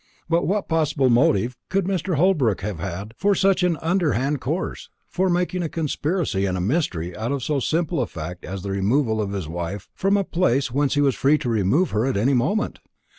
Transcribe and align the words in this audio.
But 0.27 0.47
what 0.47 0.67
possible 0.67 1.11
motive 1.11 1.55
could 1.69 1.85
Mr. 1.85 2.15
Holbrook 2.15 2.61
have 2.61 2.79
had 2.79 3.13
for 3.19 3.35
such 3.35 3.61
an 3.61 3.77
underhand 3.83 4.41
course 4.41 4.89
for 5.07 5.29
making 5.29 5.61
a 5.61 5.69
conspiracy 5.69 6.47
and 6.47 6.57
a 6.57 6.59
mystery 6.59 7.15
out 7.15 7.31
of 7.31 7.43
so 7.43 7.59
simple 7.59 8.01
a 8.01 8.07
fact 8.07 8.43
as 8.43 8.63
the 8.63 8.71
removal 8.71 9.21
of 9.21 9.31
his 9.31 9.47
wife 9.47 9.89
from 9.93 10.17
a 10.17 10.23
place 10.23 10.71
whence 10.71 10.95
he 10.95 11.01
was 11.01 11.13
free 11.13 11.37
to 11.37 11.49
remove 11.49 11.91
her 11.91 12.07
at 12.07 12.17
any 12.17 12.33
moment? 12.33 12.79